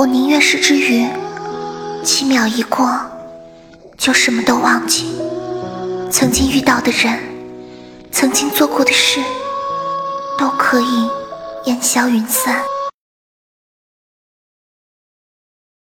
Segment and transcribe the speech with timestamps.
[0.00, 1.06] 我宁愿是只鱼
[2.02, 2.88] 七秒一过
[3.98, 5.14] 就什么都忘记。
[6.10, 7.18] 曾经遇到的人
[8.10, 9.20] 曾经做过的事
[10.38, 11.10] 都可以
[11.66, 12.62] 烟消云散。